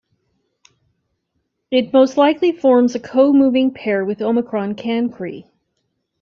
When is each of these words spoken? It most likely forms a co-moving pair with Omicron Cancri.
It 1.69 1.93
most 1.93 2.17
likely 2.17 2.53
forms 2.53 2.95
a 2.95 2.99
co-moving 2.99 3.71
pair 3.71 4.03
with 4.03 4.19
Omicron 4.23 4.73
Cancri. 4.73 5.45